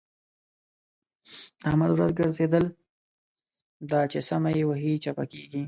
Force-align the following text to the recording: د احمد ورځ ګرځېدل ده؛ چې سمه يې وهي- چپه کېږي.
د 1.59 1.61
احمد 1.69 1.89
ورځ 1.93 2.11
ګرځېدل 2.19 2.65
ده؛ 3.91 3.99
چې 4.11 4.19
سمه 4.29 4.49
يې 4.57 4.63
وهي- 4.69 4.93
چپه 5.03 5.23
کېږي. 5.31 5.59